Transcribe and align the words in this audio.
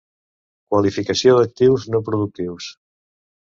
Qualificació 0.73 1.37
d'actius 1.41 1.87
no 1.97 2.03
productius. 2.11 2.75